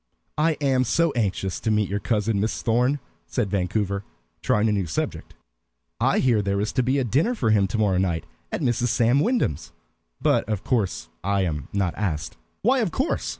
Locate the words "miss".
2.39-2.63